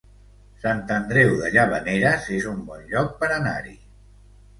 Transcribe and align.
Sant 0.61 0.79
Andreu 0.93 1.33
de 1.41 1.51
Llavaneres 1.55 2.25
es 2.37 2.47
un 2.53 2.63
bon 2.71 2.87
lloc 2.95 3.13
per 3.21 3.29
anar-hi 3.37 3.75